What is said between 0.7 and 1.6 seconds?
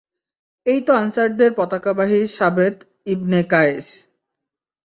এই তো আনসারদের